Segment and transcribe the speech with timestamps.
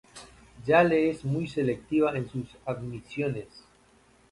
[0.65, 3.63] Yale es muy selectiva en sus admisiones.